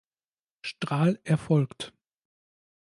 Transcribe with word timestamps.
Strahl 0.63 1.19
erfolgt. 1.25 1.93